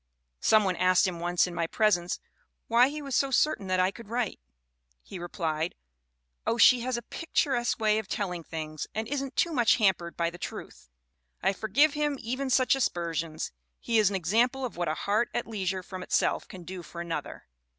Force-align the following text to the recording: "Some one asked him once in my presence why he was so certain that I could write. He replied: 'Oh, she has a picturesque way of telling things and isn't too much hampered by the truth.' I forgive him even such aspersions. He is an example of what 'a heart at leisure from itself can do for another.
"Some 0.39 0.63
one 0.63 0.75
asked 0.77 1.05
him 1.07 1.19
once 1.19 1.45
in 1.45 1.53
my 1.53 1.67
presence 1.67 2.19
why 2.67 2.89
he 2.89 3.03
was 3.03 3.15
so 3.15 3.29
certain 3.29 3.67
that 3.67 3.79
I 3.79 3.91
could 3.91 4.09
write. 4.09 4.39
He 5.03 5.19
replied: 5.19 5.75
'Oh, 6.47 6.57
she 6.57 6.79
has 6.79 6.97
a 6.97 7.03
picturesque 7.03 7.79
way 7.79 7.99
of 7.99 8.07
telling 8.07 8.43
things 8.43 8.87
and 8.95 9.07
isn't 9.07 9.35
too 9.35 9.53
much 9.53 9.75
hampered 9.75 10.17
by 10.17 10.31
the 10.31 10.39
truth.' 10.39 10.89
I 11.43 11.53
forgive 11.53 11.93
him 11.93 12.17
even 12.19 12.49
such 12.49 12.75
aspersions. 12.75 13.51
He 13.79 13.99
is 13.99 14.09
an 14.09 14.15
example 14.15 14.65
of 14.65 14.75
what 14.75 14.87
'a 14.87 14.95
heart 14.95 15.29
at 15.35 15.45
leisure 15.45 15.83
from 15.83 16.01
itself 16.01 16.47
can 16.47 16.63
do 16.63 16.81
for 16.81 16.99
another. 16.99 17.45